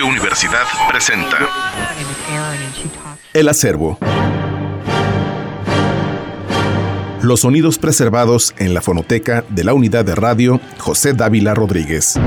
Radio 0.00 0.12
Universidad 0.12 0.62
presenta 0.88 1.36
El 3.34 3.48
acervo. 3.50 3.98
Los 7.20 7.40
sonidos 7.40 7.78
preservados 7.78 8.54
en 8.56 8.72
la 8.72 8.80
fonoteca 8.80 9.44
de 9.50 9.62
la 9.62 9.74
unidad 9.74 10.06
de 10.06 10.14
radio 10.14 10.58
José 10.78 11.12
Dávila 11.12 11.52
Rodríguez. 11.52 12.18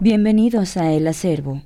Bienvenidos 0.00 0.76
a 0.76 0.92
El 0.92 1.08
Acervo, 1.08 1.62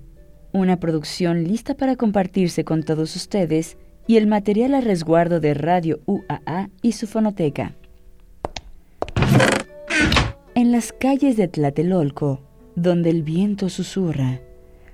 una 0.52 0.78
producción 0.78 1.44
lista 1.44 1.74
para 1.74 1.96
compartirse 1.96 2.64
con 2.64 2.82
todos 2.82 3.14
ustedes 3.16 3.76
y 4.06 4.16
el 4.16 4.26
material 4.26 4.74
a 4.74 4.80
resguardo 4.80 5.40
de 5.40 5.54
Radio 5.54 6.00
UAA 6.06 6.70
y 6.82 6.92
su 6.92 7.06
fonoteca. 7.06 7.76
En 10.54 10.72
las 10.72 10.92
calles 10.92 11.36
de 11.36 11.48
Tlatelolco, 11.48 12.40
donde 12.74 13.10
el 13.10 13.22
viento 13.22 13.68
susurra, 13.68 14.40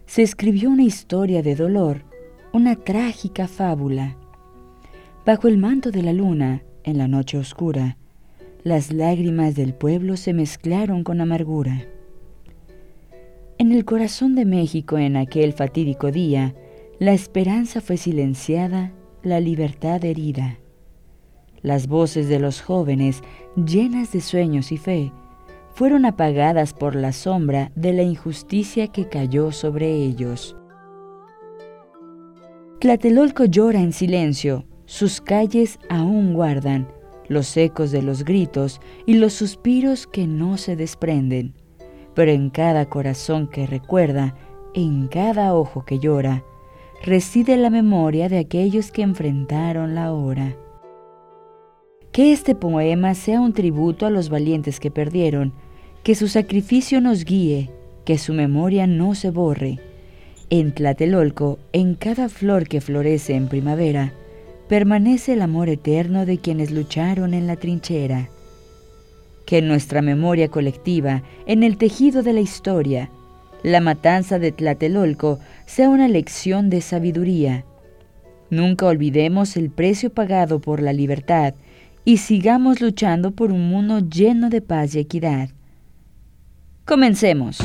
se 0.07 0.23
escribió 0.23 0.71
una 0.71 0.85
historia 0.85 1.43
de 1.43 1.55
dolor, 1.55 2.05
una 2.53 2.77
trágica 2.77 3.49
fábula. 3.49 4.17
Bajo 5.25 5.49
el 5.49 5.59
manto 5.59 5.91
de 5.91 6.03
la 6.03 6.13
luna, 6.13 6.63
en 6.85 6.99
la 6.99 7.09
noche 7.09 7.39
oscura, 7.39 7.97
las 8.63 8.93
lágrimas 8.93 9.55
del 9.55 9.75
pueblo 9.75 10.17
se 10.17 10.33
mezclaron 10.33 11.05
con 11.05 11.21
amargura. 11.21 11.87
En 13.59 13.73
el 13.73 13.87
corazón 13.87 14.35
de 14.35 14.45
México 14.45 14.99
en 14.99 15.17
aquel 15.17 15.55
fatídico 15.55 16.13
día, 16.13 16.55
la 16.99 17.15
esperanza 17.15 17.81
fue 17.81 17.97
silenciada, 17.97 18.93
la 19.23 19.41
libertad 19.41 20.05
herida. 20.05 20.59
Las 21.63 21.87
voces 21.87 22.29
de 22.29 22.39
los 22.39 22.61
jóvenes, 22.61 23.23
llenas 23.57 24.13
de 24.13 24.21
sueños 24.21 24.73
y 24.73 24.77
fe, 24.77 25.11
fueron 25.71 26.05
apagadas 26.05 26.75
por 26.75 26.95
la 26.95 27.13
sombra 27.13 27.73
de 27.75 27.95
la 27.95 28.03
injusticia 28.03 28.89
que 28.89 29.09
cayó 29.09 29.51
sobre 29.53 29.91
ellos. 29.91 30.55
Tlatelolco 32.79 33.47
llora 33.47 33.81
en 33.81 33.95
silencio, 33.95 34.67
sus 34.85 35.23
calles 35.23 35.79
aún 35.89 36.35
guardan 36.35 36.89
los 37.27 37.57
ecos 37.57 37.91
de 37.91 38.03
los 38.03 38.23
gritos 38.23 38.83
y 39.07 39.15
los 39.15 39.33
suspiros 39.33 40.07
que 40.07 40.27
no 40.27 40.59
se 40.59 40.77
desprenden 40.77 41.55
pero 42.17 42.33
en 42.33 42.49
cada 42.49 42.87
corazón 42.87 43.47
que 43.47 43.67
recuerda, 43.67 44.35
en 44.73 45.07
cada 45.07 45.55
ojo 45.55 45.85
que 45.85 45.99
llora, 45.99 46.45
reside 47.05 47.59
la 47.59 47.69
memoria 47.69 48.31
de 48.31 48.39
aquellos 48.39 48.91
que 48.91 49.03
enfrentaron 49.03 49.95
la 49.95 50.15
hora. 50.15 50.57
Que 52.13 52.33
este 52.33 52.55
poema 52.55 53.15
sea 53.15 53.43
un 53.43 53.53
tributo 53.53 54.07
a 54.07 54.11
los 54.11 54.31
valientes 54.31 54.81
que 54.81 54.91
perdieron, 54.91 55.53
que 56.03 56.15
su 56.15 56.27
sacrificio 56.29 57.03
nos 57.03 57.27
guíe, 57.27 57.71
que 58.07 58.17
su 58.17 58.33
memoria 58.33 58.87
no 58.87 59.15
se 59.15 59.31
borre. 59.31 59.79
En 60.49 60.73
Tlatelolco, 60.73 61.59
en 61.75 61.97
cada 61.97 62.31
flor 62.31 62.67
que 62.67 62.81
florece 62.81 63.35
en 63.35 63.49
primavera, 63.49 64.15
permanece 64.69 65.35
el 65.35 65.43
amor 65.43 65.69
eterno 65.69 66.25
de 66.25 66.39
quienes 66.39 66.71
lucharon 66.71 67.35
en 67.35 67.47
la 67.47 67.57
trinchera 67.57 68.31
que 69.47 69.59
en 69.59 69.69
nuestra 69.69 70.03
memoria 70.03 70.49
colectiva, 70.49 71.23
en 71.47 71.63
el 71.63 71.79
tejido 71.79 72.23
de 72.23 72.33
la 72.33 72.41
historia, 72.41 73.11
la 73.63 73.81
matanza 73.81 74.39
de 74.39 74.53
Tlatelolco 74.53 75.39
sea 75.65 75.89
una 75.89 76.09
lección 76.09 76.69
de 76.69 76.81
sabiduría. 76.81 77.65
Nunca 78.51 78.87
olvidemos 78.87 79.57
el 79.57 79.71
precio 79.71 80.11
pagado 80.11 80.61
por 80.61 80.83
la 80.83 80.93
libertad 80.93 81.55
y 82.05 82.19
sigamos 82.19 82.81
luchando 82.81 83.31
por 83.31 83.51
un 83.51 83.69
mundo 83.69 84.01
lleno 84.01 84.51
de 84.51 84.61
paz 84.61 84.95
y 84.95 85.01
equidad. 85.01 85.49
Comencemos. 86.85 87.59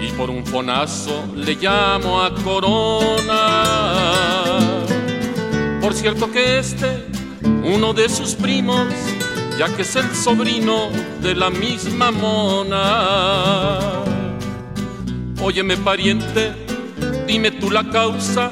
y 0.00 0.10
por 0.12 0.30
un 0.30 0.44
fonazo 0.44 1.24
le 1.34 1.54
llamo 1.54 2.22
a 2.22 2.34
Corona. 2.34 3.64
Por 5.80 5.94
cierto 5.94 6.30
que 6.32 6.58
este, 6.58 7.06
uno 7.62 7.92
de 7.92 8.08
sus 8.08 8.34
primos, 8.34 8.86
ya 9.58 9.68
que 9.76 9.82
es 9.82 9.94
el 9.96 10.14
sobrino 10.14 10.88
de 11.20 11.34
la 11.34 11.50
misma 11.50 12.10
mona 12.10 14.04
Óyeme 15.46 15.76
pariente, 15.76 16.54
dime 17.26 17.50
tú 17.50 17.70
la 17.70 17.90
causa 17.90 18.50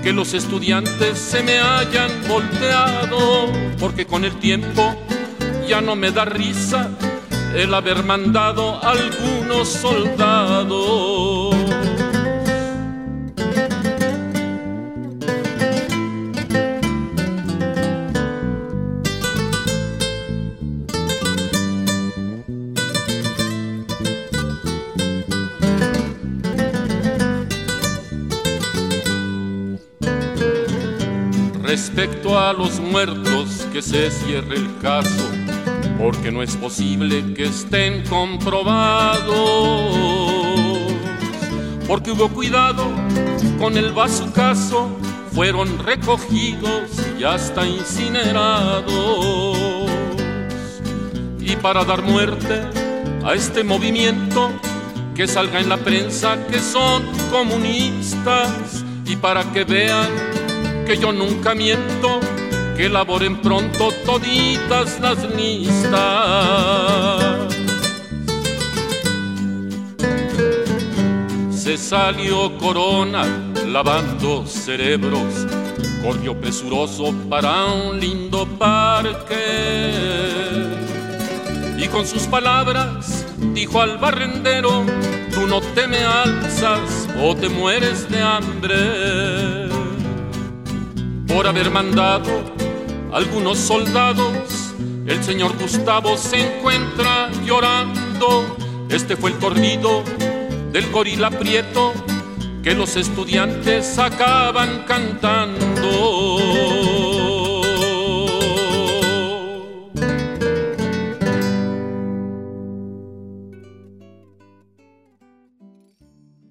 que 0.00 0.12
los 0.12 0.32
estudiantes 0.32 1.18
se 1.18 1.42
me 1.42 1.58
hayan 1.58 2.08
volteado, 2.28 3.50
porque 3.80 4.06
con 4.06 4.24
el 4.24 4.38
tiempo 4.38 4.94
ya 5.66 5.80
no 5.80 5.96
me 5.96 6.12
da 6.12 6.24
risa 6.24 6.88
el 7.56 7.74
haber 7.74 8.04
mandado 8.04 8.78
algunos 8.80 9.70
soldados. 9.70 11.69
Respecto 31.80 32.38
a 32.38 32.52
los 32.52 32.78
muertos, 32.78 33.66
que 33.72 33.80
se 33.80 34.10
cierre 34.10 34.56
el 34.56 34.68
caso, 34.82 35.24
porque 35.98 36.30
no 36.30 36.42
es 36.42 36.54
posible 36.54 37.32
que 37.32 37.44
estén 37.44 38.04
comprobados. 38.06 39.32
Porque 41.88 42.10
hubo 42.10 42.28
cuidado 42.28 42.84
con 43.58 43.78
el 43.78 43.94
caso, 44.34 44.90
fueron 45.32 45.78
recogidos 45.78 46.90
y 47.18 47.24
hasta 47.24 47.66
incinerados. 47.66 49.56
Y 51.40 51.56
para 51.56 51.82
dar 51.86 52.02
muerte 52.02 52.60
a 53.24 53.32
este 53.32 53.64
movimiento, 53.64 54.50
que 55.14 55.26
salga 55.26 55.60
en 55.60 55.70
la 55.70 55.78
prensa 55.78 56.36
que 56.46 56.60
son 56.60 57.04
comunistas 57.30 58.84
y 59.06 59.16
para 59.16 59.50
que 59.50 59.64
vean 59.64 60.29
que 60.86 60.96
yo 60.96 61.12
nunca 61.12 61.54
miento, 61.54 62.20
que 62.76 62.86
elaboren 62.86 63.40
pronto 63.40 63.90
toditas 64.04 65.00
las 65.00 65.18
listas. 65.34 67.20
se 71.70 71.76
salió 71.76 72.56
Corona 72.58 73.22
lavando 73.68 74.44
cerebros, 74.44 75.46
corrió 76.02 76.34
presuroso 76.40 77.14
para 77.28 77.66
un 77.66 78.00
lindo 78.00 78.44
parque. 78.58 79.36
Y 81.78 81.86
con 81.86 82.06
sus 82.06 82.22
palabras 82.22 83.24
dijo 83.54 83.80
al 83.80 83.98
barrendero, 83.98 84.84
tú 85.32 85.46
no 85.46 85.60
te 85.60 85.86
me 85.86 85.98
alzas 85.98 87.06
o 87.22 87.36
te 87.36 87.48
mueres 87.48 88.10
de 88.10 88.20
hambre. 88.20 89.59
Por 91.32 91.46
haber 91.46 91.70
mandado 91.70 92.28
algunos 93.12 93.56
soldados, 93.56 94.74
el 95.06 95.22
señor 95.22 95.56
Gustavo 95.56 96.16
se 96.16 96.56
encuentra 96.56 97.30
llorando. 97.44 98.56
Este 98.88 99.16
fue 99.16 99.30
el 99.30 99.38
corrido 99.38 100.02
del 100.72 100.90
gorila 100.90 101.30
prieto 101.30 101.92
que 102.64 102.74
los 102.74 102.96
estudiantes 102.96 103.96
acaban 103.98 104.84
cantando. 104.88 105.60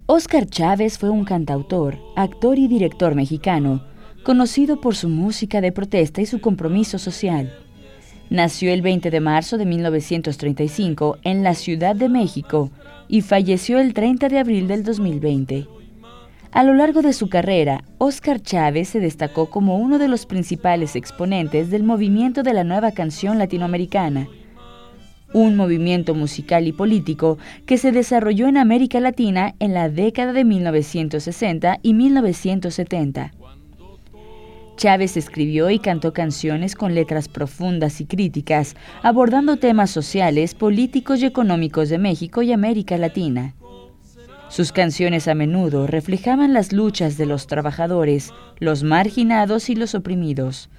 Oscar 0.06 0.48
Chávez 0.48 0.98
fue 0.98 1.10
un 1.10 1.26
cantautor, 1.26 2.00
actor 2.16 2.58
y 2.58 2.68
director 2.68 3.14
mexicano, 3.14 3.84
conocido 4.24 4.82
por 4.82 4.96
su 4.96 5.10
música 5.10 5.62
de 5.62 5.72
protesta 5.72 6.22
y 6.22 6.26
su 6.26 6.42
compromiso 6.42 7.00
social. 7.00 7.54
Nació 8.30 8.72
el 8.72 8.82
20 8.82 9.10
de 9.10 9.20
marzo 9.20 9.58
de 9.58 9.66
1935 9.66 11.18
en 11.24 11.44
la 11.44 11.56
Ciudad 11.56 11.96
de 11.96 12.10
México 12.10 12.70
y 13.08 13.22
falleció 13.22 13.80
el 13.80 13.94
30 13.94 14.30
de 14.30 14.38
abril 14.38 14.68
del 14.68 14.84
2020. 14.84 15.68
A 16.52 16.64
lo 16.64 16.74
largo 16.74 17.02
de 17.02 17.14
su 17.14 17.30
carrera, 17.30 17.84
Oscar 17.98 18.42
Chávez 18.42 18.90
se 18.90 19.00
destacó 19.00 19.50
como 19.50 19.78
uno 19.78 20.00
de 20.00 20.08
los 20.08 20.26
principales 20.26 20.96
exponentes 20.96 21.70
del 21.70 21.84
movimiento 21.84 22.44
de 22.44 22.54
la 22.54 22.64
nueva 22.64 22.92
canción 22.92 23.38
latinoamericana, 23.38 24.28
un 25.32 25.56
movimiento 25.56 26.16
musical 26.16 26.68
y 26.68 26.72
político 26.72 27.38
que 27.68 27.78
se 27.78 27.92
desarrolló 27.92 28.48
en 28.48 28.58
América 28.58 29.00
Latina 29.00 29.54
en 29.60 29.74
la 29.74 29.90
década 29.90 30.34
de 30.34 30.44
1960 30.44 31.80
y 31.84 31.94
1970. 31.94 33.32
Chávez 34.80 35.18
escribió 35.18 35.70
y 35.70 35.80
cantó 35.80 36.14
canciones 36.14 36.74
con 36.74 36.96
letras 36.96 37.28
profundas 37.28 38.00
y 38.00 38.06
críticas, 38.06 38.78
abordando 39.04 39.58
temas 39.58 39.92
sociales, 39.92 40.56
políticos 40.56 41.20
y 41.20 41.26
económicos 41.26 41.90
de 41.90 41.98
México 41.98 42.44
y 42.44 42.54
América 42.54 42.98
Latina. 42.98 43.56
Sus 44.48 44.72
canciones 44.72 45.28
a 45.28 45.36
menudo 45.36 45.86
reflejaban 45.86 46.54
las 46.54 46.72
luchas 46.72 47.18
de 47.18 47.26
los 47.26 47.46
trabajadores, 47.46 48.34
los 48.60 48.84
marginados 48.84 49.70
y 49.70 49.76
los 49.76 49.96
oprimidos. 49.96 50.70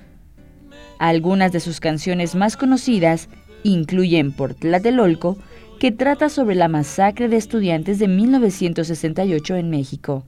Algunas 0.99 1.53
de 1.53 1.61
sus 1.61 1.79
canciones 1.79 2.35
más 2.35 2.56
conocidas 2.56 3.29
incluyen 3.64 4.32
Por 4.32 4.55
Tlatelolco, 4.55 5.37
que 5.79 5.93
trata 5.93 6.31
sobre 6.31 6.55
la 6.55 6.69
masacre 6.69 7.29
de 7.29 7.37
estudiantes 7.37 7.99
de 7.99 8.08
1968 8.08 9.56
en 9.56 9.69
México, 9.69 10.25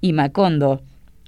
y 0.00 0.12
Macondo, 0.14 0.82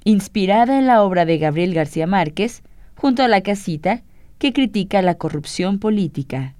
inspirada 0.09 0.79
en 0.79 0.87
la 0.87 1.03
obra 1.03 1.25
de 1.25 1.37
Gabriel 1.37 1.73
García 1.73 2.07
Márquez, 2.07 2.63
junto 2.95 3.23
a 3.23 3.27
La 3.27 3.41
Casita, 3.41 4.03
que 4.37 4.53
critica 4.53 5.01
la 5.01 5.15
corrupción 5.15 5.79
política. 5.79 6.55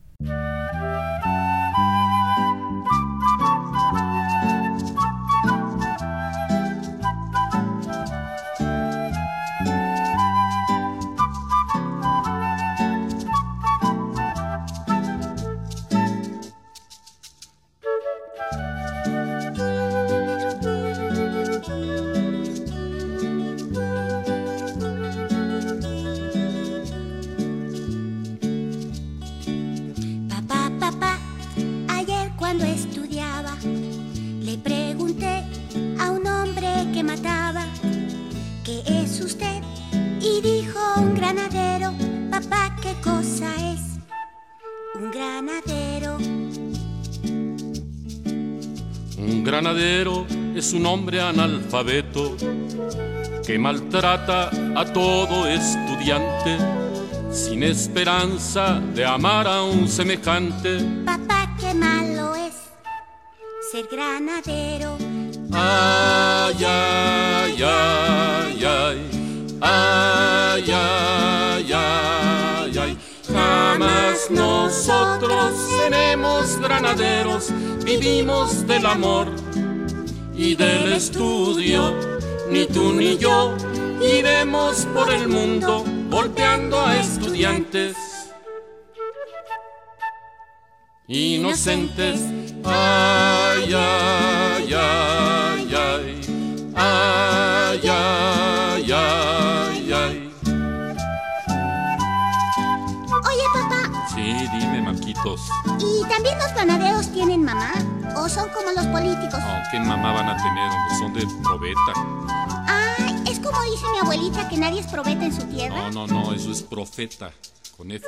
Es 50.56 50.74
un 50.74 50.86
hombre 50.86 51.22
analfabeto 51.22 52.36
que 53.46 53.58
maltrata 53.58 54.50
a 54.76 54.84
todo 54.84 55.48
estudiante 55.48 56.58
sin 57.32 57.64
esperanza 57.64 58.82
de 58.94 59.06
amar 59.06 59.48
a 59.48 59.64
un 59.64 59.88
semejante. 59.88 60.80
Papá, 61.06 61.56
qué 61.62 61.74
malo 61.74 62.36
es 62.36 62.56
ser 63.72 63.88
granadero. 63.90 64.98
Ay, 65.54 66.66
ay, 66.66 67.64
ay, 67.64 68.64
ay, 68.66 68.66
ay, 68.66 69.62
ay, 69.62 70.72
ay, 70.74 71.27
Nosotros 74.30 75.54
seremos 75.80 76.60
granaderos, 76.60 77.52
vivimos 77.84 78.68
del 78.68 78.86
amor 78.86 79.28
y 80.36 80.56
del 80.56 80.94
estudio, 80.94 81.96
ni 82.50 82.66
tú 82.66 82.94
ni 82.94 83.18
yo 83.18 83.56
iremos 84.02 84.86
por 84.94 85.12
el 85.12 85.28
mundo 85.28 85.84
golpeando 86.10 86.80
a 86.80 86.98
estudiantes 86.98 87.96
inocentes. 91.08 92.22
Ay, 92.64 93.74
manquitos. 105.08 105.42
¿Y 105.80 106.08
también 106.08 106.38
los 106.38 106.54
ganaderos 106.54 107.12
tienen 107.12 107.44
mamá? 107.44 107.74
¿O 108.16 108.28
son 108.30 108.50
como 108.50 108.72
los 108.72 108.86
políticos? 108.88 109.40
No, 109.40 109.62
¿qué 109.72 109.80
mamá 109.80 110.14
van 110.14 110.30
a 110.30 110.38
tener? 110.38 110.72
Son 111.00 111.14
de 111.14 111.26
probeta. 111.44 111.94
Ah, 112.68 112.96
es 113.30 113.40
como 113.40 113.62
dice 113.64 113.86
mi 113.92 114.00
abuelita 114.00 114.50
que 114.50 114.58
nadie 114.58 114.82
es 114.82 114.88
probeta 114.88 115.26
en 115.26 115.34
su 115.34 115.44
tierra. 115.48 115.90
No, 115.92 116.08
no, 116.08 116.24
no, 116.24 116.34
eso 116.34 116.52
es 116.52 116.62
profeta, 116.62 117.32
con 117.76 117.92
F. 117.92 118.06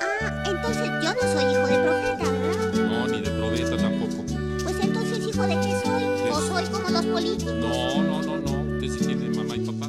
Ah, 0.00 0.44
entonces 0.46 0.90
yo 1.02 1.14
no 1.14 1.20
soy 1.20 1.52
hijo 1.52 1.66
de 1.66 1.78
profeta, 1.78 2.30
¿verdad? 2.30 2.72
No, 2.74 3.06
ni 3.08 3.20
de 3.20 3.30
probeta 3.30 3.76
tampoco. 3.76 4.24
Pues 4.62 4.76
entonces, 4.80 5.26
¿hijo 5.26 5.42
de 5.42 5.54
qué 5.60 5.82
soy? 5.84 6.30
¿O 6.30 6.40
soy 6.40 6.64
como 6.66 6.88
los 6.88 7.06
políticos? 7.06 7.54
No, 7.54 8.02
no, 8.02 8.22
no, 8.22 8.36
no, 8.36 8.80
que 8.80 8.88
sí 8.88 8.98
tiene 8.98 9.36
mamá 9.36 9.56
y 9.56 9.60
papá. 9.60 9.86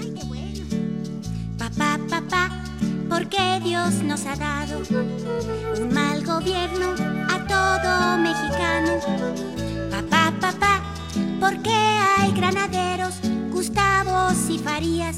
Ay, 0.00 0.14
qué 0.18 0.24
bueno. 0.24 0.64
Papá, 1.58 1.98
papá, 3.12 3.18
¿por 3.18 3.28
qué 3.28 3.60
Dios 3.62 3.94
nos 4.02 4.26
ha 4.26 4.36
dado 4.36 4.82
un 5.80 5.92
mal 5.92 6.24
gobierno 6.24 6.94
a 7.28 7.46
todo 7.46 8.18
mexicano? 8.18 8.98
Papá, 9.90 10.32
papá, 10.40 10.80
¿por 11.40 11.62
qué 11.62 11.70
hay 11.70 12.32
granaderos, 12.32 13.14
Gustavos 13.50 14.48
y 14.48 14.58
Farías 14.58 15.16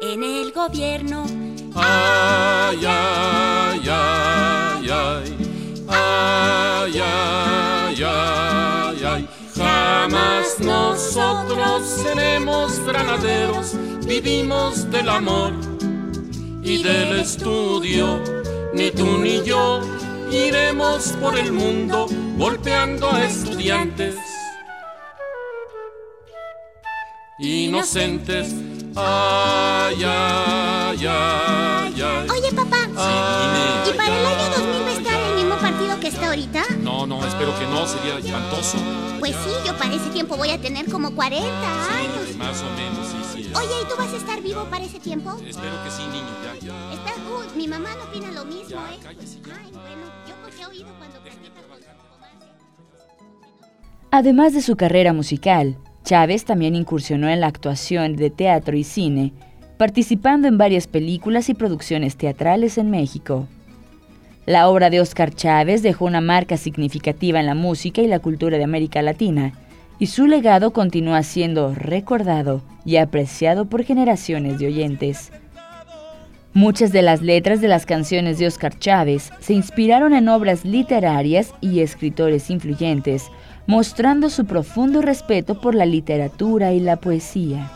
en 0.00 0.22
el 0.22 0.52
gobierno? 0.52 1.24
Ay, 1.74 2.84
ay, 2.86 3.88
ay, 3.88 4.88
ay, 4.90 5.36
ay, 5.88 7.00
ay, 7.00 8.02
ay, 8.04 9.04
ay. 9.04 9.28
Jamás 9.56 10.58
nosotros 10.60 11.86
seremos 11.86 12.78
granaderos, 12.80 13.74
vivimos 14.06 14.90
del 14.90 15.08
amor 15.08 15.71
y 16.72 16.82
del 16.82 17.20
estudio, 17.20 18.18
ni 18.72 18.90
tú 18.90 19.18
ni 19.18 19.42
yo 19.42 19.80
iremos 20.30 21.12
por 21.20 21.38
el 21.38 21.52
mundo 21.52 22.06
golpeando 22.38 23.10
a 23.10 23.24
estudiantes 23.24 24.16
inocentes. 27.38 28.54
Ay, 28.96 30.02
ay, 30.04 31.06
ay, 31.06 32.02
Oye, 32.30 32.52
papá. 32.52 32.88
¿y 32.88 33.92
para 33.96 34.18
el 34.18 34.26
año 34.26 34.50
2000 34.56 34.82
va 34.82 34.88
a 34.88 34.92
estar 34.92 35.20
el 35.20 35.34
mismo 35.34 35.56
partido 35.56 36.00
que 36.00 36.08
está 36.08 36.28
ahorita? 36.28 36.64
No, 36.80 37.06
no, 37.06 37.16
espera 37.26 37.38
pero 37.38 37.58
que 37.58 37.66
no 37.66 37.86
sería 37.86 38.18
espantoso. 38.18 38.78
Pues 39.18 39.34
sí, 39.44 39.50
yo 39.66 39.76
para 39.76 39.94
ese 39.94 40.08
tiempo 40.10 40.36
voy 40.36 40.50
a 40.50 40.58
tener 40.58 40.90
como 40.90 41.14
40 41.14 41.48
años. 41.48 42.28
Sí, 42.28 42.34
más 42.38 42.62
o 42.62 42.70
menos, 42.76 43.08
sí. 43.08 43.21
Oye, 43.54 43.74
¿y 43.82 43.88
tú 43.88 43.94
vas 43.98 44.12
a 44.12 44.16
estar 44.16 44.40
vivo 44.42 44.64
para 44.70 44.84
ese 44.84 44.98
tiempo? 44.98 45.32
Espero 45.46 45.84
que 45.84 45.90
sí, 45.90 46.02
niño, 46.06 46.28
ya. 46.62 46.94
Espera, 46.94 47.16
uy, 47.28 47.46
mi 47.56 47.68
mamá 47.68 47.90
no 47.96 48.04
opina 48.04 48.32
lo 48.32 48.44
mismo, 48.44 48.70
Ya, 48.70 48.94
¿eh? 48.94 48.98
Ay, 49.04 49.70
bueno, 49.72 50.06
yo 50.26 50.34
porque 50.42 50.62
he 50.62 50.66
oído 50.66 50.88
cuando 50.98 51.18
comadre. 51.18 52.36
Además 54.10 54.54
de 54.54 54.62
su 54.62 54.76
carrera 54.76 55.12
musical, 55.12 55.76
Chávez 56.04 56.44
también 56.44 56.74
incursionó 56.74 57.28
en 57.28 57.40
la 57.40 57.46
actuación 57.46 58.16
de 58.16 58.30
teatro 58.30 58.76
y 58.76 58.84
cine, 58.84 59.32
participando 59.76 60.48
en 60.48 60.58
varias 60.58 60.86
películas 60.86 61.48
y 61.48 61.54
producciones 61.54 62.16
teatrales 62.16 62.78
en 62.78 62.90
México. 62.90 63.48
La 64.46 64.68
obra 64.68 64.90
de 64.90 65.00
Óscar 65.00 65.32
Chávez 65.32 65.82
dejó 65.82 66.04
una 66.04 66.20
marca 66.20 66.56
significativa 66.56 67.38
en 67.38 67.46
la 67.46 67.54
música 67.54 68.00
y 68.00 68.08
la 68.08 68.18
cultura 68.18 68.58
de 68.58 68.64
América 68.64 69.00
Latina, 69.00 69.52
y 70.02 70.08
su 70.08 70.26
legado 70.26 70.72
continúa 70.72 71.22
siendo 71.22 71.76
recordado 71.76 72.60
y 72.84 72.96
apreciado 72.96 73.66
por 73.66 73.84
generaciones 73.84 74.58
de 74.58 74.66
oyentes. 74.66 75.30
Muchas 76.54 76.90
de 76.90 77.02
las 77.02 77.22
letras 77.22 77.60
de 77.60 77.68
las 77.68 77.86
canciones 77.86 78.36
de 78.40 78.48
Óscar 78.48 78.76
Chávez 78.76 79.30
se 79.38 79.52
inspiraron 79.52 80.12
en 80.12 80.28
obras 80.28 80.64
literarias 80.64 81.54
y 81.60 81.82
escritores 81.82 82.50
influyentes, 82.50 83.28
mostrando 83.68 84.28
su 84.28 84.44
profundo 84.44 85.02
respeto 85.02 85.60
por 85.60 85.76
la 85.76 85.86
literatura 85.86 86.72
y 86.72 86.80
la 86.80 86.96
poesía. 86.96 87.70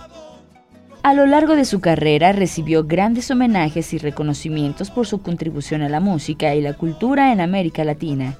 A 1.04 1.14
lo 1.14 1.26
largo 1.26 1.54
de 1.54 1.64
su 1.64 1.78
carrera 1.78 2.32
recibió 2.32 2.82
grandes 2.82 3.30
homenajes 3.30 3.94
y 3.94 3.98
reconocimientos 3.98 4.90
por 4.90 5.06
su 5.06 5.22
contribución 5.22 5.82
a 5.82 5.88
la 5.88 6.00
música 6.00 6.56
y 6.56 6.60
la 6.60 6.72
cultura 6.72 7.32
en 7.32 7.40
América 7.40 7.84
Latina. 7.84 8.36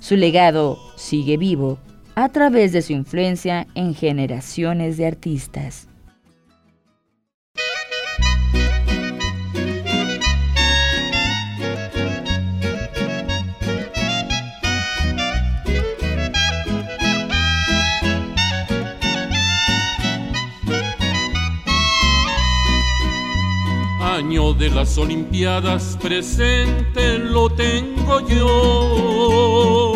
Su 0.00 0.16
legado 0.16 0.78
sigue 0.96 1.36
vivo 1.36 1.78
a 2.14 2.28
través 2.28 2.72
de 2.72 2.82
su 2.82 2.92
influencia 2.92 3.66
en 3.74 3.94
generaciones 3.94 4.96
de 4.96 5.06
artistas. 5.06 5.88
Año 24.00 24.54
de 24.54 24.70
las 24.70 24.96
Olimpiadas 24.96 25.98
presente 26.00 27.18
lo 27.18 27.50
tengo 27.50 28.20
yo. 28.28 29.93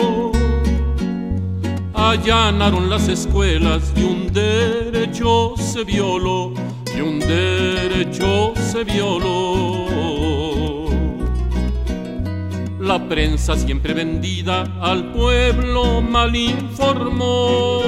Allanaron 1.98 2.88
las 2.88 3.08
escuelas 3.08 3.92
y 3.96 4.04
un 4.04 4.32
derecho 4.32 5.54
se 5.56 5.82
violó, 5.82 6.54
y 6.96 7.00
un 7.00 7.18
derecho 7.18 8.52
se 8.54 8.84
violó. 8.84 9.88
La 12.78 13.08
prensa 13.08 13.56
siempre 13.56 13.94
vendida 13.94 14.62
al 14.80 15.12
pueblo 15.12 16.00
mal 16.00 16.36
informó 16.36 17.82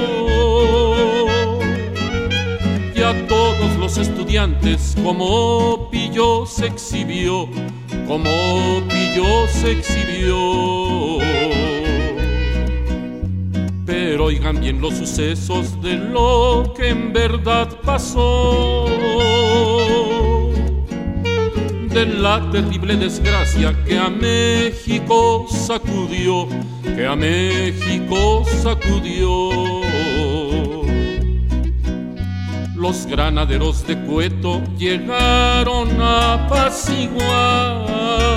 y 2.93 3.01
a 3.01 3.27
todos 3.27 3.77
los 3.79 3.97
estudiantes 3.97 4.95
como 5.01 5.89
pillo 5.89 6.45
se 6.45 6.67
exhibió, 6.67 7.47
como 8.07 8.29
pillo 8.89 9.47
se 9.47 9.71
exhibió. 9.71 11.60
Pero 13.91 14.23
oigan 14.27 14.61
bien 14.61 14.79
los 14.79 14.93
sucesos 14.93 15.81
de 15.81 15.95
lo 15.95 16.73
que 16.73 16.87
en 16.91 17.11
verdad 17.11 17.67
pasó. 17.83 18.85
De 21.89 22.05
la 22.05 22.49
terrible 22.51 22.95
desgracia 22.95 23.75
que 23.83 23.97
a 23.97 24.09
México 24.09 25.45
sacudió, 25.49 26.47
que 26.83 27.05
a 27.05 27.17
México 27.17 28.45
sacudió. 28.63 29.49
Los 32.73 33.05
granaderos 33.07 33.85
de 33.85 33.97
Cueto 34.05 34.61
llegaron 34.77 35.99
a 35.99 36.45
apaciguar 36.45 38.30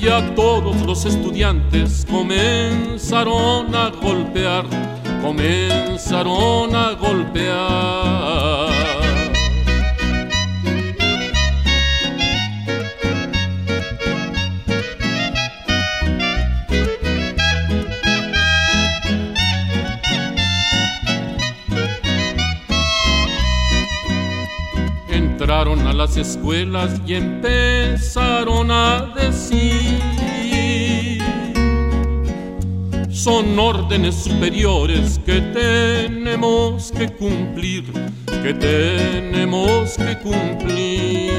y 0.00 0.08
a 0.08 0.34
todos 0.34 0.80
los 0.86 1.04
estudiantes 1.04 2.06
comenzaron 2.10 3.74
a 3.74 3.90
golpear, 3.90 4.64
comenzaron 5.22 6.74
a 6.74 6.92
golpear. 6.92 8.49
Las 26.00 26.16
escuelas 26.16 26.98
y 27.06 27.12
empezaron 27.12 28.70
a 28.70 29.12
decir 29.14 30.00
son 33.10 33.58
órdenes 33.58 34.14
superiores 34.14 35.20
que 35.26 35.42
tenemos 35.42 36.90
que 36.90 37.10
cumplir, 37.10 37.84
que 38.42 38.54
tenemos 38.54 39.98
que 39.98 40.16
cumplir. 40.20 41.30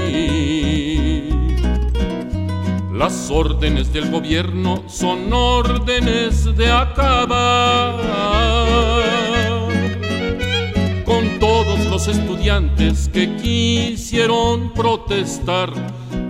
Las 2.94 3.32
órdenes 3.32 3.92
del 3.92 4.12
gobierno 4.12 4.84
son 4.86 5.34
órdenes 5.34 6.56
de 6.56 6.72
acabar 6.72 8.02
los 12.02 12.18
estudiantes 12.18 13.10
que 13.14 13.36
quisieron 13.36 14.74
protestar, 14.74 15.70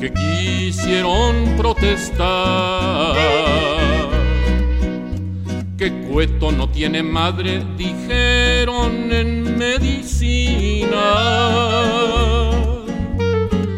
que 0.02 0.12
quisieron 0.12 1.56
protestar. 1.56 3.16
Que 5.78 5.94
Cueto 6.12 6.52
no 6.52 6.68
tiene 6.68 7.02
madre, 7.02 7.64
dijeron 7.78 9.14
en 9.14 9.58
medicina. 9.58 10.90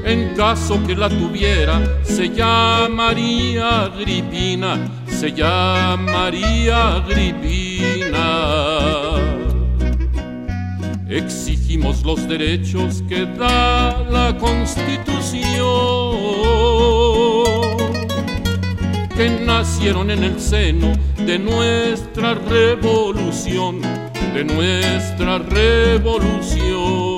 En 0.03 0.33
caso 0.35 0.81
que 0.87 0.95
la 0.95 1.09
tuviera, 1.09 1.79
se 2.01 2.27
llamaría 2.29 3.83
Agripina, 3.83 4.79
se 5.05 5.31
llamaría 5.31 6.95
Agripina. 6.95 8.32
Exigimos 11.13 12.03
los 12.03 12.27
derechos 12.27 13.03
que 13.07 13.23
da 13.23 14.03
la 14.09 14.35
Constitución, 14.39 15.53
que 19.15 19.29
nacieron 19.45 20.09
en 20.09 20.23
el 20.23 20.39
seno 20.39 20.91
de 21.23 21.37
nuestra 21.37 22.33
revolución, 22.33 23.79
de 24.33 24.43
nuestra 24.43 25.37
revolución. 25.37 27.12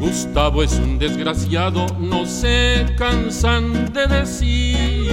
Gustavo 0.00 0.62
es 0.62 0.72
un 0.78 0.98
desgraciado, 0.98 1.84
no 1.98 2.24
se 2.24 2.86
cansan 2.96 3.92
de 3.92 4.06
decir. 4.06 5.10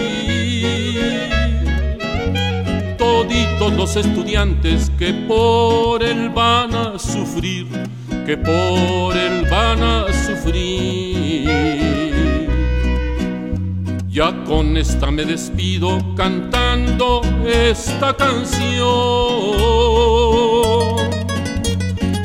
Toditos 2.97 3.73
los 3.73 3.97
estudiantes 3.97 4.89
que 4.97 5.13
por 5.13 6.01
él 6.01 6.29
van 6.29 6.73
a 6.73 6.97
sufrir, 6.97 7.67
que 8.25 8.37
por 8.37 9.17
él 9.17 9.45
van 9.51 9.83
a 9.83 10.05
sufrir. 10.25 11.49
Ya 14.07 14.33
con 14.45 14.77
esta 14.77 15.11
me 15.11 15.25
despido 15.25 15.99
cantando 16.15 17.21
esta 17.45 18.15
canción 18.15 18.87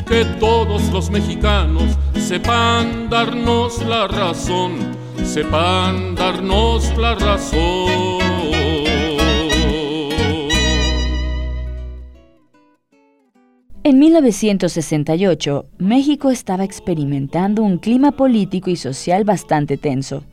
que 0.07 0.23
todos 0.39 0.81
los 0.93 1.09
mexicanos 1.09 1.97
sepan 2.33 3.11
darnos 3.11 3.85
la 3.85 4.07
razón, 4.07 4.71
sepan 5.23 6.15
darnos 6.15 6.97
la 6.97 7.13
razón. 7.13 8.19
En 13.83 13.99
1968, 13.99 15.65
México 15.77 16.31
estaba 16.31 16.63
experimentando 16.63 17.61
un 17.61 17.77
clima 17.77 18.13
político 18.13 18.71
y 18.71 18.77
social 18.77 19.25
bastante 19.25 19.77
tenso. 19.77 20.23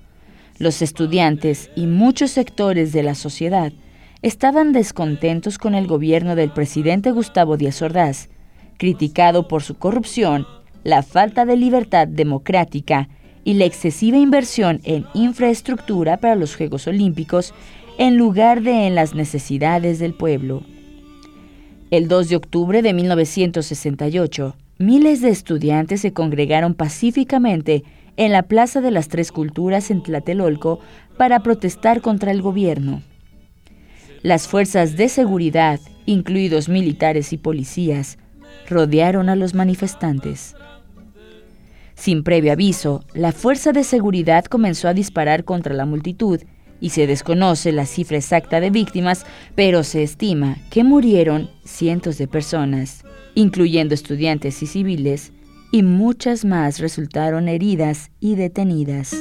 Los 0.57 0.81
estudiantes 0.81 1.71
y 1.77 1.85
muchos 1.87 2.31
sectores 2.31 2.95
de 2.95 3.03
la 3.03 3.15
sociedad 3.15 3.75
estaban 4.23 4.73
descontentos 4.73 5.59
con 5.59 5.75
el 5.75 5.87
gobierno 5.87 6.35
del 6.35 6.51
presidente 6.51 7.11
Gustavo 7.11 7.59
Díaz 7.59 7.83
Ordaz, 7.83 8.31
criticado 8.79 9.49
por 9.49 9.63
su 9.63 9.75
corrupción 9.75 10.47
la 10.85 11.03
falta 11.03 11.45
de 11.45 11.57
libertad 11.57 12.09
democrática 12.09 13.09
y 13.45 13.55
la 13.55 13.65
excesiva 13.65 14.19
inversión 14.19 14.81
en 14.85 15.07
infraestructura 15.15 16.19
para 16.19 16.35
los 16.35 16.57
Juegos 16.57 16.87
Olímpicos 16.87 17.55
en 17.99 18.17
lugar 18.17 18.63
de 18.63 18.87
en 18.87 18.95
las 18.95 19.15
necesidades 19.15 19.99
del 19.99 20.15
pueblo. 20.15 20.63
El 21.91 22.09
2 22.09 22.29
de 22.29 22.37
octubre 22.37 22.83
de 22.83 22.93
1968, 22.93 24.57
miles 24.79 25.21
de 25.21 25.31
estudiantes 25.31 26.01
se 26.01 26.13
congregaron 26.13 26.75
pacíficamente 26.75 27.85
en 28.17 28.33
la 28.33 28.43
Plaza 28.43 28.81
de 28.81 28.91
las 28.91 29.09
Tres 29.09 29.33
Culturas 29.33 29.91
en 29.91 30.03
Tlatelolco 30.03 30.81
para 31.17 31.41
protestar 31.41 32.01
contra 32.01 32.31
el 32.31 32.43
gobierno. 32.43 33.03
Las 34.23 34.47
fuerzas 34.47 34.97
de 34.97 35.09
seguridad, 35.09 35.81
incluidos 36.07 36.69
militares 36.69 37.33
y 37.33 37.39
policías, 37.39 38.19
rodearon 38.69 39.29
a 39.29 39.37
los 39.37 39.55
manifestantes. 39.55 40.55
Sin 42.01 42.23
previo 42.23 42.51
aviso, 42.51 43.05
la 43.13 43.31
fuerza 43.31 43.73
de 43.73 43.85
seguridad 43.85 44.47
comenzó 44.47 44.89
a 44.89 44.95
disparar 44.95 45.45
contra 45.45 45.75
la 45.75 45.85
multitud 45.85 46.41
y 46.81 46.89
se 46.89 47.07
desconoce 47.07 47.73
la 47.73 47.85
cifra 47.85 48.17
exacta 48.17 48.59
de 48.59 48.71
víctimas, 48.71 49.27
pero 49.55 49.85
se 49.85 50.03
estima 50.03 50.57
que 50.71 50.83
murieron 50.83 51.51
cientos 51.63 52.17
de 52.17 52.27
personas, 52.27 53.05
incluyendo 53.35 53.93
estudiantes 53.93 54.63
y 54.63 54.67
civiles, 54.67 55.35
y 55.73 55.83
muchas 55.83 56.47
más 56.47 56.79
resultaron 56.79 57.49
heridas 57.49 58.11
y 58.19 58.35
detenidas. 58.35 59.15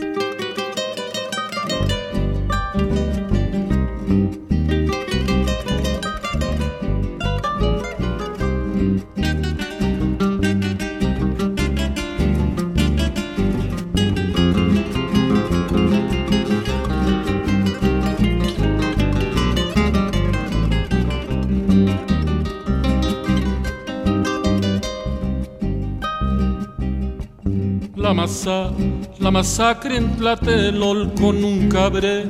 La 28.46 29.32
masacre 29.32 29.98
en 29.98 30.16
Tlatelolco 30.16 31.34
nunca 31.34 31.86
habré, 31.86 32.26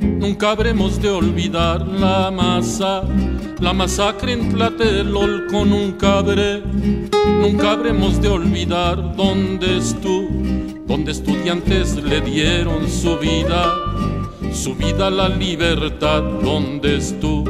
nunca 0.00 0.50
habremos 0.50 1.00
de 1.00 1.08
olvidar 1.08 1.86
la 1.86 2.30
masa, 2.32 3.02
la 3.60 3.72
masacre 3.72 4.32
en 4.32 4.50
Tlatelolco 4.50 5.64
nunca 5.64 6.18
habré, 6.18 6.62
nunca 7.40 7.72
habremos 7.72 8.20
de 8.20 8.28
olvidar 8.28 9.14
dónde 9.16 9.78
estuvo, 9.78 10.28
donde 10.86 11.12
estudiantes 11.12 11.94
le 12.02 12.20
dieron 12.22 12.88
su 12.88 13.16
vida, 13.18 13.72
su 14.52 14.74
vida 14.74 15.06
a 15.06 15.10
la 15.10 15.28
libertad, 15.28 16.22
donde 16.42 16.96
estuvo, 16.96 17.44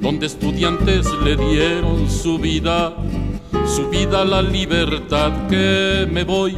donde 0.00 0.26
estudiantes 0.26 1.06
le 1.24 1.36
dieron 1.36 2.08
su 2.08 2.38
vida 2.38 2.94
su 3.66 3.88
vida 3.88 4.24
la 4.24 4.42
libertad 4.42 5.46
que 5.48 6.08
me 6.10 6.24
voy 6.24 6.56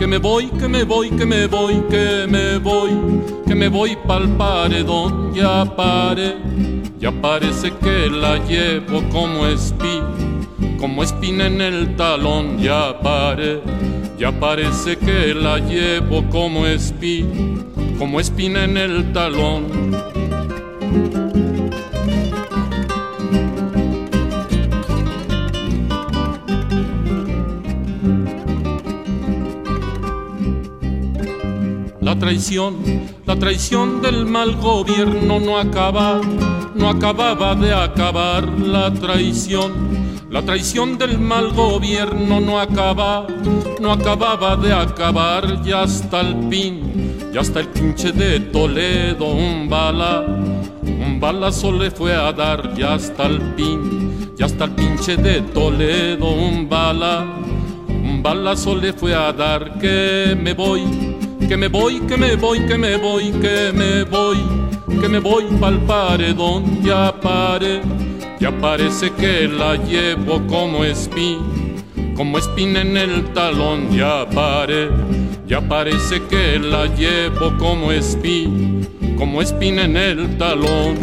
que 0.00 0.06
me 0.06 0.16
voy, 0.16 0.46
que 0.46 0.66
me 0.66 0.82
voy, 0.82 1.10
que 1.10 1.26
me 1.26 1.46
voy, 1.46 1.74
que 1.90 2.26
me 2.26 2.56
voy, 2.56 2.90
que 3.46 3.54
me 3.54 3.68
voy 3.68 3.98
pa'l 4.06 4.30
paredón, 4.38 5.34
ya 5.34 5.62
pare, 5.76 6.36
ya 6.98 7.12
parece 7.12 7.70
que 7.72 8.08
la 8.08 8.38
llevo 8.38 9.02
como 9.10 9.46
espí, 9.46 10.00
como 10.78 11.02
espina 11.02 11.48
en 11.48 11.60
el 11.60 11.96
talón, 11.96 12.58
ya 12.58 12.98
pare, 12.98 13.60
ya 14.18 14.32
parece 14.32 14.96
que 14.96 15.34
la 15.34 15.58
llevo 15.58 16.26
como 16.30 16.64
espí, 16.64 17.26
como 17.98 18.20
espina 18.20 18.64
en 18.64 18.78
el 18.78 19.12
talón. 19.12 19.66
Traición, 32.30 32.76
la 33.26 33.34
traición 33.34 34.00
del 34.02 34.24
mal 34.24 34.54
gobierno 34.54 35.40
no 35.40 35.58
acaba, 35.58 36.20
no 36.76 36.88
acababa 36.88 37.56
de 37.56 37.74
acabar 37.74 38.48
la 38.60 38.94
traición. 38.94 39.72
La 40.30 40.40
traición 40.42 40.96
del 40.96 41.18
mal 41.18 41.52
gobierno 41.52 42.38
no 42.38 42.60
acaba, 42.60 43.26
no 43.80 43.90
acababa 43.90 44.54
de 44.54 44.72
acabar 44.72 45.60
ya 45.64 45.82
hasta 45.82 46.20
el 46.20 46.36
pin, 46.48 47.32
ya 47.32 47.40
hasta 47.40 47.58
el 47.58 47.66
pinche 47.66 48.12
de 48.12 48.38
Toledo 48.38 49.24
un 49.24 49.68
bala, 49.68 50.24
un 50.24 51.18
balazo 51.18 51.72
le 51.72 51.90
fue 51.90 52.14
a 52.14 52.32
dar 52.32 52.76
ya 52.76 52.94
hasta 52.94 53.26
el 53.26 53.40
pin, 53.56 54.30
ya 54.36 54.46
hasta 54.46 54.66
el 54.66 54.70
pinche 54.70 55.16
de 55.16 55.40
Toledo 55.40 56.30
un 56.30 56.68
bala, 56.68 57.26
un 57.88 58.22
balazo 58.22 58.76
le 58.76 58.92
fue 58.92 59.16
a 59.16 59.32
dar 59.32 59.80
que 59.80 60.38
me 60.40 60.54
voy 60.54 61.09
que 61.50 61.56
me 61.56 61.66
voy, 61.66 61.98
que 62.02 62.16
me 62.16 62.36
voy, 62.36 62.60
que 62.60 62.78
me 62.78 62.96
voy, 62.96 63.32
que 63.32 63.72
me 63.72 64.04
voy, 64.04 64.38
que 65.00 65.08
me 65.08 65.18
voy 65.18 65.46
pa'l 65.58 65.80
paredón, 65.80 66.80
ya 66.80 67.12
pare, 67.20 67.80
ya 68.38 68.52
parece 68.52 69.10
que 69.10 69.48
la 69.48 69.74
llevo 69.74 70.46
como 70.46 70.84
espín, 70.84 71.74
como 72.14 72.38
espina 72.38 72.82
en 72.82 72.96
el 72.96 73.32
talón, 73.32 73.90
ya 73.90 74.30
pare, 74.30 74.90
ya 75.48 75.60
parece 75.60 76.22
que 76.30 76.60
la 76.60 76.86
llevo 76.86 77.58
como 77.58 77.90
espín, 77.90 78.86
como 79.18 79.42
espina 79.42 79.86
en 79.86 79.96
el 79.96 80.38
talón. 80.38 80.98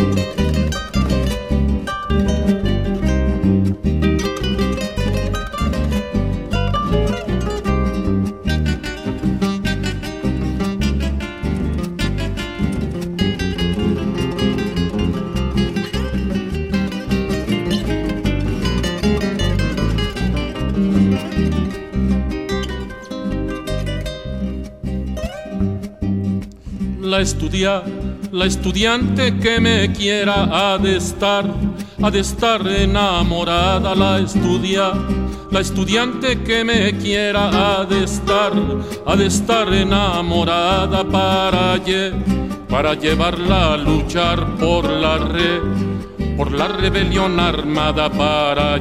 La 27.18 27.24
estudia, 27.24 27.82
la 28.32 28.46
estudiante 28.46 29.40
que 29.40 29.60
me 29.60 29.92
quiera 29.92 30.50
ha 30.52 30.78
de 30.78 30.98
estar, 30.98 31.46
ha 32.04 32.12
de 32.12 32.20
estar 32.20 32.62
enamorada 32.68 33.96
la 33.96 34.20
estudia, 34.20 34.94
la 35.50 35.60
estudiante 35.60 36.44
que 36.44 36.64
me 36.64 36.96
quiera 37.00 37.80
ha 37.80 37.86
de 37.86 38.04
estar, 38.04 38.54
ha 39.04 39.16
de 39.16 39.26
estar 39.26 39.74
enamorada 39.74 41.04
para, 41.06 41.82
para 42.70 42.94
llevarla 42.94 43.74
a 43.74 43.78
luchar 43.78 44.56
por 44.58 44.88
la 44.88 45.18
re, 45.18 45.60
por 46.38 46.52
la 46.52 46.68
rebelión 46.68 47.40
armada 47.40 48.12
para, 48.12 48.80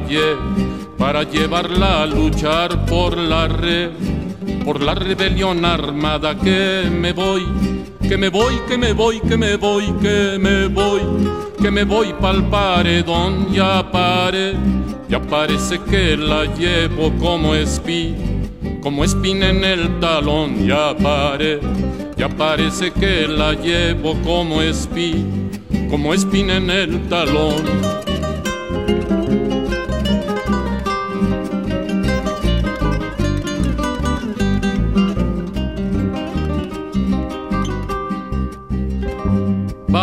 para 0.95 1.23
llevarla 1.23 2.03
a 2.03 2.05
luchar 2.05 2.85
por 2.85 3.17
la 3.17 3.47
re, 3.47 3.89
por 4.63 4.79
la 4.79 4.93
rebelión 4.93 5.65
armada 5.65 6.37
que 6.37 6.87
me 6.91 7.13
voy 7.13 7.66
que 8.07 8.17
me 8.17 8.29
voy, 8.29 8.55
que 8.67 8.77
me 8.77 8.93
voy, 8.93 9.19
que 9.19 9.37
me 9.37 9.57
voy, 9.57 9.85
que 10.01 10.37
me 10.39 10.67
voy, 10.67 11.01
que 11.61 11.69
me 11.69 11.83
voy 11.83 12.13
pa'l 12.13 12.43
paredón, 12.49 13.51
ya 13.51 13.91
pare, 13.91 14.53
ya 15.09 15.19
parece 15.19 15.79
que 15.79 16.15
la 16.15 16.45
llevo 16.55 17.11
como 17.19 17.53
espí, 17.53 18.15
como 18.81 19.03
espina 19.03 19.49
en 19.49 19.63
el 19.63 19.99
talón, 19.99 20.65
ya 20.65 20.95
pare, 20.95 21.59
ya 22.15 22.29
parece 22.29 22.91
que 22.91 23.27
la 23.27 23.53
llevo 23.53 24.15
como 24.23 24.61
espí, 24.61 25.25
como 25.89 26.13
espina 26.13 26.57
en 26.57 26.69
el 26.69 27.09
talón. 27.09 27.63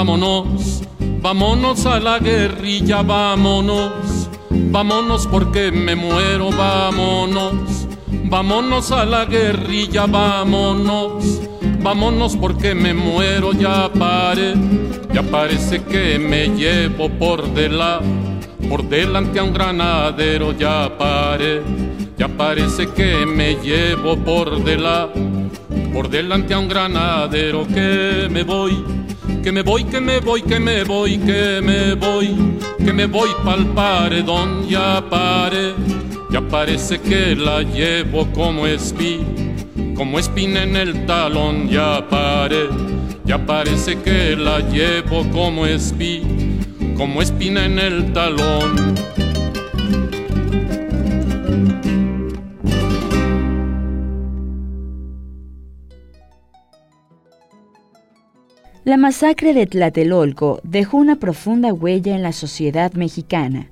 Vámonos, 0.05 0.83
vámonos 1.23 1.87
a 1.87 1.99
la 1.99 2.19
guerrilla, 2.19 3.01
vámonos, 3.01 4.29
Vámonos 4.51 5.27
porque 5.27 5.73
me 5.73 5.97
muero, 5.97 6.51
vámonos. 6.51 7.87
Vámonos 8.25 8.93
a 8.93 9.07
la 9.07 9.25
guerrilla, 9.25 10.05
vámonos. 10.05 11.40
Vámonos 11.83 12.37
porque 12.37 12.75
me 12.75 12.93
muero, 12.93 13.55
ya 13.55 13.90
pare. 13.90 14.53
Ya 15.11 15.23
parece 15.23 15.83
que 15.83 16.19
me 16.19 16.49
llevo 16.49 17.09
por 17.09 17.55
delante, 17.55 18.47
por 18.69 18.87
delante 18.87 19.38
a 19.38 19.45
un 19.45 19.55
granadero, 19.55 20.53
ya 20.53 20.99
pare. 20.99 21.62
Ya 22.19 22.29
parece 22.29 22.88
que 22.88 23.25
me 23.25 23.55
llevo 23.55 24.19
por 24.19 24.62
delante, 24.62 25.19
por 25.95 26.11
delante 26.11 26.53
a 26.53 26.59
un 26.59 26.69
granadero 26.69 27.67
que 27.67 28.29
me 28.31 28.43
voy 28.43 29.04
que 29.45 29.53
me 29.53 29.61
voy, 29.61 29.85
que 29.85 30.01
me 30.01 30.21
voy, 30.21 30.41
que 30.41 30.59
me 30.59 30.85
voy, 30.85 31.19
que 31.19 31.61
me 31.63 31.95
voy, 31.95 32.35
que 32.79 32.93
me 32.95 33.05
voy 33.05 33.29
pa'l 33.45 33.67
paredón, 33.75 34.67
ya 34.67 35.05
pare, 35.11 35.75
ya 36.31 36.41
parece 36.41 36.99
que 36.99 37.37
la 37.37 37.61
llevo 37.63 38.27
como 38.33 38.67
espí, 38.67 39.21
como 39.95 40.19
espina 40.19 40.63
en 40.63 40.77
el 40.77 41.05
talón, 41.05 41.69
ya 41.69 42.09
pare, 42.09 42.71
ya 43.27 43.37
parece 43.45 44.01
que 44.01 44.35
la 44.35 44.61
llevo 44.61 45.29
como 45.31 45.67
espí, 45.67 46.23
como 46.97 47.21
espina 47.21 47.67
en 47.67 47.79
el 47.79 48.15
talón. 48.15 48.95
La 58.85 58.99
masacre 58.99 59.55
de 59.55 59.66
Tlatelolco 59.66 60.61
dejó 60.62 60.99
una 60.99 61.16
profunda 61.16 61.73
huella 61.73 62.14
en 62.14 62.23
la 62.23 62.33
sociedad 62.33 62.92
mexicana. 62.92 63.70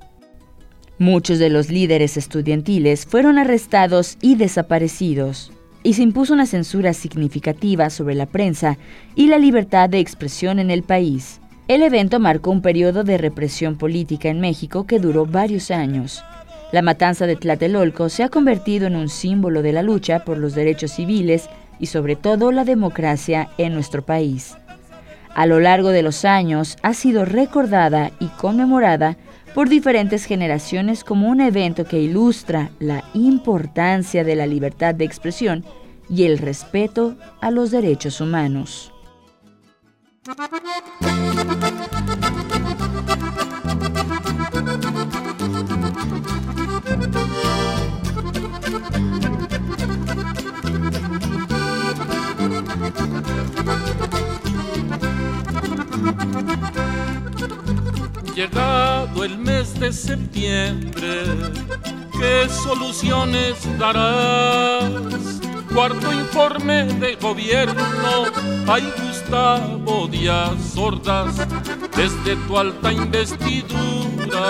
Muchos 0.98 1.38
de 1.38 1.51
los 1.51 1.68
líderes 1.68 2.16
estudiantiles 2.16 3.05
fueron 3.05 3.37
arrestados 3.37 4.16
y 4.22 4.37
desaparecidos, 4.37 5.53
y 5.83 5.92
se 5.92 6.03
impuso 6.03 6.33
una 6.33 6.46
censura 6.46 6.94
significativa 6.94 7.90
sobre 7.90 8.14
la 8.14 8.25
prensa 8.25 8.79
y 9.14 9.27
la 9.27 9.37
libertad 9.37 9.90
de 9.90 9.98
expresión 9.98 10.59
en 10.59 10.70
el 10.70 10.83
país. 10.83 11.42
El 11.68 11.83
evento 11.83 12.18
marcó 12.18 12.51
un 12.51 12.62
periodo 12.62 13.05
de 13.05 13.18
represión 13.18 13.77
política 13.77 14.31
en 14.31 14.40
México 14.40 14.87
que 14.87 14.98
duró 14.98 15.27
varios 15.27 15.70
años. 15.70 16.25
La 16.72 16.81
matanza 16.81 17.27
de 17.27 17.37
Tlatelolco 17.37 18.09
se 18.09 18.22
ha 18.22 18.31
convertido 18.31 18.87
en 18.87 18.96
un 18.96 19.11
símbolo 19.11 19.61
de 19.61 19.75
la 19.75 19.83
lucha 19.83 20.25
por 20.25 20.38
los 20.38 20.55
derechos 20.55 20.92
civiles 20.92 21.51
y 21.79 21.87
sobre 21.87 22.16
todo 22.16 22.51
la 22.51 22.64
democracia 22.64 23.51
en 23.59 23.75
nuestro 23.75 24.07
país 24.07 24.57
a 25.35 25.47
lo 25.47 25.61
largo 25.61 25.90
de 25.90 26.03
los 26.03 26.25
años 26.25 26.77
ha 26.83 26.95
sido 26.95 27.25
recordada 27.25 28.12
y 28.21 28.29
conmemorada 28.29 29.16
por 29.55 29.68
diferentes 29.68 30.25
generaciones 30.25 31.05
como 31.05 31.29
un 31.29 31.40
evento 31.40 31.85
que 31.85 32.01
ilustra 32.01 32.71
la 32.79 33.05
importancia 33.14 34.25
de 34.25 34.37
la 34.37 34.47
libertad 34.47 34.95
de 34.95 35.05
expresión 35.05 35.64
y 36.09 36.25
el 36.25 36.38
respeto 36.38 37.16
a 37.40 37.51
los 37.51 37.71
derechos 37.71 38.21
humanos. 38.21 38.92
Llegado 58.35 59.25
el 59.25 59.37
mes 59.37 59.79
de 59.79 59.92
septiembre, 59.92 61.25
¿qué 62.18 62.49
soluciones 62.49 63.57
darás? 63.79 65.40
Cuarto 65.75 66.11
informe 66.11 66.85
de 66.85 67.16
gobierno, 67.16 68.25
hay 68.66 68.90
Gustavo 69.03 70.09
Díaz 70.09 70.77
Ordaz, 70.79 71.47
desde 71.95 72.37
tu 72.47 72.57
alta 72.57 72.90
investidura. 72.90 74.40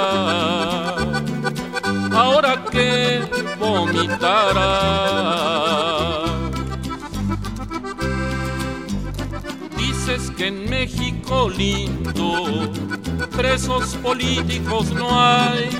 Ahora 2.13 2.65
que 2.71 3.21
vomitarás 3.59 5.03
dices 9.77 10.31
que 10.37 10.47
en 10.47 10.71
México 10.71 11.51
lindo 11.51 12.71
presos 13.29 13.97
políticos 13.97 14.93
no 14.93 15.09
hay. 15.21 15.71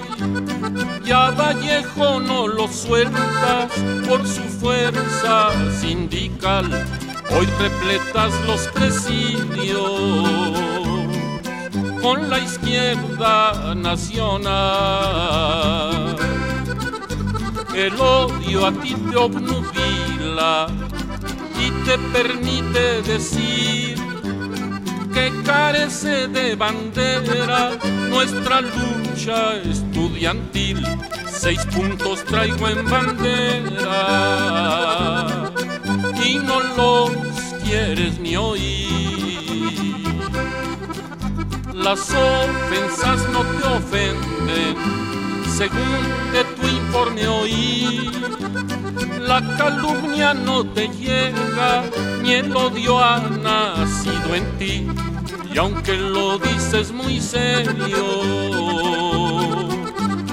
Ya 1.05 1.31
Vallejo 1.31 2.21
no 2.21 2.47
lo 2.49 2.69
sueltas 2.69 3.73
por 4.09 4.27
su 4.27 4.43
fuerza 4.43 5.51
sindical. 5.81 6.67
Hoy 7.31 7.47
repletas 7.59 8.33
los 8.47 8.69
presidios 8.69 9.83
con 12.03 12.29
la 12.29 12.39
izquierda 12.41 13.75
nacional. 13.75 14.53
El 17.75 17.99
odio 18.01 18.67
a 18.67 18.73
ti 18.73 18.95
te 18.95 19.17
obnubila 19.17 20.67
y 21.59 21.71
te 21.87 21.97
permite 22.13 23.03
decir 23.03 24.02
que 25.13 25.33
carece 25.45 26.29
de 26.29 26.55
bandera 26.55 27.79
nuestra 28.09 28.61
lucha 28.61 29.57
estudiantil. 29.57 30.85
Seis 31.31 31.65
puntos 31.67 32.25
traigo 32.25 32.69
en 32.69 32.89
bandera 32.89 34.01
y 36.25 36.37
no 36.37 36.61
los 36.77 37.11
quieres 37.63 38.19
ni 38.19 38.37
oír. 38.37 38.83
Las 41.73 42.11
ofensas 42.11 43.29
no 43.33 43.41
te 43.41 43.65
ofenden, 43.67 44.77
según 45.57 46.03
de 46.33 46.45
tu 46.45 46.67
informe 46.93 47.27
oí. 47.27 48.11
La 49.21 49.41
calumnia 49.57 50.35
no 50.35 50.63
te 50.63 50.89
llega, 50.89 51.85
ni 52.23 52.33
el 52.33 52.55
odio 52.55 53.03
ha 53.03 53.19
nacido 53.19 54.35
en 54.35 54.59
ti. 54.59 54.87
Y 55.55 55.59
aunque 55.59 55.95
lo 55.97 56.39
dices 56.39 56.93
muy 56.93 57.19
serio, 57.19 58.05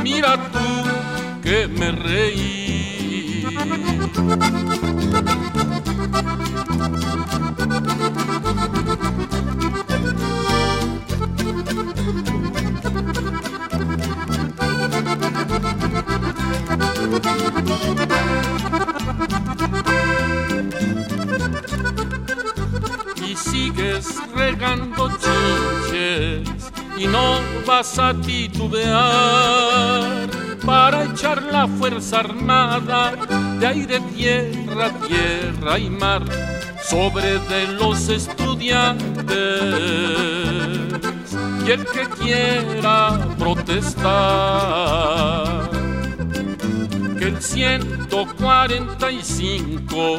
mira 0.03 0.35
tú 0.51 1.39
que 1.41 1.67
me 1.67 1.91
reí. 1.91 3.45
Vas 27.69 27.97
a 27.99 28.15
titubear 28.15 30.27
para 30.65 31.03
echar 31.03 31.43
la 31.43 31.67
fuerza 31.67 32.21
armada 32.21 33.13
de 33.59 33.67
aire, 33.67 33.99
tierra, 34.15 34.89
tierra 35.07 35.77
y 35.77 35.91
mar 35.91 36.23
sobre 36.81 37.37
de 37.51 37.67
los 37.79 38.09
estudiantes. 38.09 39.27
Y 41.67 41.71
el 41.71 41.85
que 41.85 42.09
quiera 42.19 43.19
protestar 43.37 44.09
que 47.19 47.25
el 47.25 47.39
145 47.39 50.17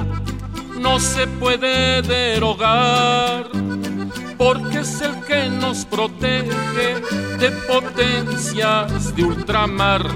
no 0.78 1.00
se 1.00 1.26
puede 1.26 2.00
derogar 2.02 3.59
porque 4.40 4.78
es 4.78 5.02
el 5.02 5.14
que 5.26 5.50
nos 5.50 5.84
protege 5.84 6.94
de 7.38 7.50
potencias 7.68 9.14
de 9.14 9.22
ultramar. 9.22 10.06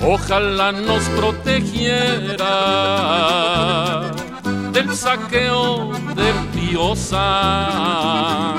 Ojalá 0.00 0.70
nos 0.70 1.02
protegiera 1.18 2.44
del 4.72 4.94
saqueo 4.94 5.90
del 6.14 6.52
diosa. 6.68 8.54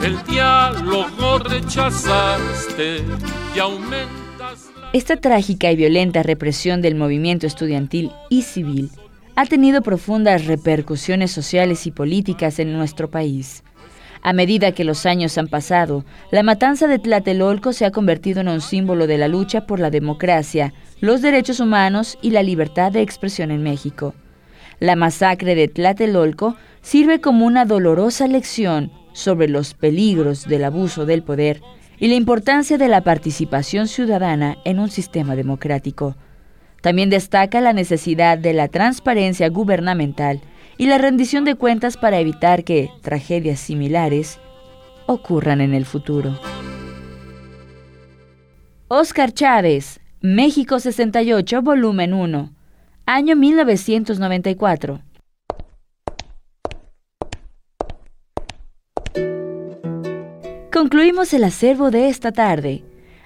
El 0.00 0.22
diálogo 0.22 1.40
rechazaste 1.40 3.02
y 3.56 3.58
aumentas. 3.58 4.70
Esta 4.92 5.16
trágica 5.16 5.72
y 5.72 5.76
violenta 5.76 6.22
represión 6.22 6.80
del 6.80 6.94
movimiento 6.94 7.48
estudiantil 7.48 8.12
y 8.30 8.42
civil 8.42 8.92
ha 9.34 9.46
tenido 9.46 9.82
profundas 9.82 10.46
repercusiones 10.46 11.30
sociales 11.30 11.86
y 11.86 11.90
políticas 11.90 12.58
en 12.58 12.72
nuestro 12.72 13.10
país. 13.10 13.62
A 14.24 14.32
medida 14.32 14.72
que 14.72 14.84
los 14.84 15.04
años 15.04 15.36
han 15.36 15.48
pasado, 15.48 16.04
la 16.30 16.42
matanza 16.42 16.86
de 16.86 16.98
Tlatelolco 16.98 17.72
se 17.72 17.84
ha 17.84 17.90
convertido 17.90 18.40
en 18.40 18.48
un 18.48 18.60
símbolo 18.60 19.06
de 19.06 19.18
la 19.18 19.26
lucha 19.26 19.66
por 19.66 19.80
la 19.80 19.90
democracia, 19.90 20.72
los 21.00 21.22
derechos 21.22 21.58
humanos 21.58 22.18
y 22.22 22.30
la 22.30 22.44
libertad 22.44 22.92
de 22.92 23.00
expresión 23.00 23.50
en 23.50 23.62
México. 23.62 24.14
La 24.78 24.94
masacre 24.94 25.54
de 25.54 25.66
Tlatelolco 25.66 26.56
sirve 26.82 27.20
como 27.20 27.46
una 27.46 27.64
dolorosa 27.64 28.28
lección 28.28 28.92
sobre 29.12 29.48
los 29.48 29.74
peligros 29.74 30.46
del 30.46 30.64
abuso 30.64 31.04
del 31.04 31.22
poder 31.22 31.60
y 31.98 32.08
la 32.08 32.14
importancia 32.14 32.78
de 32.78 32.88
la 32.88 33.00
participación 33.02 33.88
ciudadana 33.88 34.56
en 34.64 34.78
un 34.78 34.90
sistema 34.90 35.34
democrático. 35.34 36.16
También 36.82 37.10
destaca 37.10 37.60
la 37.60 37.72
necesidad 37.72 38.36
de 38.36 38.52
la 38.52 38.68
transparencia 38.68 39.48
gubernamental 39.48 40.40
y 40.76 40.86
la 40.86 40.98
rendición 40.98 41.44
de 41.44 41.54
cuentas 41.54 41.96
para 41.96 42.18
evitar 42.18 42.64
que 42.64 42.90
tragedias 43.02 43.60
similares 43.60 44.40
ocurran 45.06 45.60
en 45.60 45.74
el 45.74 45.86
futuro. 45.86 46.38
Oscar 48.88 49.32
Chávez, 49.32 50.00
México 50.20 50.80
68, 50.80 51.62
volumen 51.62 52.12
1, 52.12 52.52
año 53.06 53.36
1994. 53.36 55.00
Concluimos 60.72 61.32
el 61.32 61.44
acervo 61.44 61.92
de 61.92 62.08
esta 62.08 62.32
tarde. 62.32 62.82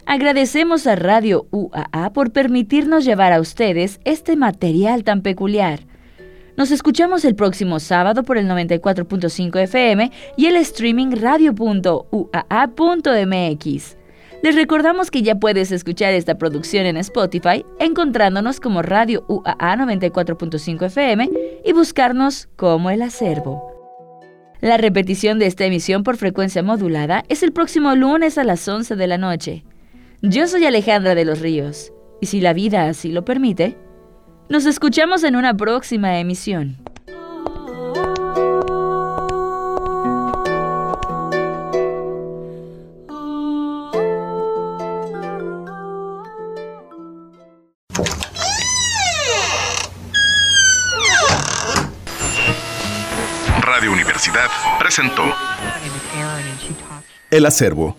Agradecemos 0.09 0.87
a 0.87 0.95
Radio 0.95 1.49
UAA 1.51 2.13
por 2.13 2.31
permitirnos 2.31 3.05
llevar 3.05 3.33
a 3.33 3.41
ustedes 3.41 3.99
este 4.05 4.37
material 4.37 5.03
tan 5.03 5.21
peculiar. 5.21 5.81
Nos 6.57 6.71
escuchamos 6.71 7.25
el 7.25 7.35
próximo 7.35 7.81
sábado 7.81 8.23
por 8.23 8.39
el 8.39 8.47
94.5 8.47 9.59
FM 9.65 10.13
y 10.37 10.47
el 10.47 10.55
streaming 10.57 11.11
radio.uaa.mx. 11.11 11.97
Les 14.45 14.55
recordamos 14.55 15.11
que 15.11 15.23
ya 15.23 15.35
puedes 15.35 15.73
escuchar 15.73 16.15
esta 16.15 16.39
producción 16.39 16.87
en 16.87 16.99
Spotify 16.99 17.67
encontrándonos 17.81 18.61
como 18.61 18.83
Radio 18.83 19.25
UAA 19.27 19.77
94.5 19.77 20.87
FM 20.87 21.31
y 21.65 21.73
buscarnos 21.73 22.49
como 22.55 22.91
El 22.91 23.03
Acervo. 23.03 23.73
La 24.61 24.77
repetición 24.77 25.41
de 25.41 25.47
esta 25.47 25.65
emisión 25.65 26.05
por 26.05 26.17
frecuencia 26.17 26.63
modulada 26.63 27.25
es 27.29 27.43
el 27.43 27.51
próximo 27.53 27.97
lunes 27.97 28.39
a 28.39 28.45
las 28.45 28.69
11 28.69 28.95
de 28.95 29.07
la 29.09 29.19
noche. 29.19 29.65
Yo 30.23 30.49
soy 30.49 30.65
Alejandra 30.65 31.15
de 31.15 31.27
los 31.27 31.41
Ríos 31.41 31.93
y 32.23 32.27
si 32.27 32.41
la 32.41 32.55
vida 32.55 32.89
así 32.89 33.13
lo 33.13 33.25
permite, 33.27 33.77
nos 34.49 34.65
escuchamos 34.65 35.25
en 35.25 35.37
una 35.37 35.55
próxima 35.55 36.19
emisión. 36.19 36.79
Radio 53.61 53.93
Universidad 53.93 54.49
presentó 54.79 55.25
El 57.31 57.45
acervo. 57.45 57.99